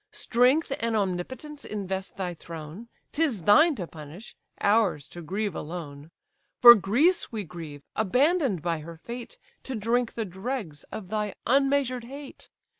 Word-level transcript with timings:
Strength 0.13 0.73
and 0.79 0.95
omnipotence 0.95 1.63
invest 1.63 2.17
thy 2.17 2.33
throne; 2.33 2.89
'Tis 3.11 3.43
thine 3.43 3.75
to 3.75 3.85
punish; 3.85 4.35
ours 4.59 5.07
to 5.09 5.21
grieve 5.21 5.53
alone. 5.53 6.09
For 6.59 6.73
Greece 6.73 7.31
we 7.31 7.43
grieve, 7.43 7.83
abandon'd 7.95 8.63
by 8.63 8.79
her 8.79 8.97
fate 8.97 9.37
To 9.61 9.75
drink 9.75 10.15
the 10.15 10.25
dregs 10.25 10.85
of 10.85 11.09
thy 11.09 11.35
unmeasured 11.45 12.05
hate. 12.05 12.49